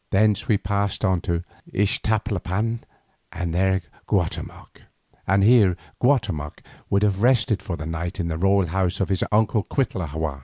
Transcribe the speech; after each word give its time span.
Thence 0.09 0.47
we 0.47 0.57
passed 0.57 1.05
on 1.05 1.21
to 1.21 1.43
Iztapalapan, 1.71 2.79
and 3.31 3.53
here 3.53 3.83
Guatemoc 4.07 4.79
would 6.89 7.03
have 7.03 7.21
rested 7.21 7.61
for 7.61 7.75
the 7.75 7.85
night 7.85 8.19
in 8.19 8.27
the 8.27 8.37
royal 8.39 8.65
house 8.65 8.99
of 8.99 9.09
his 9.09 9.23
uncle 9.31 9.61
Cuitlahua. 9.61 10.39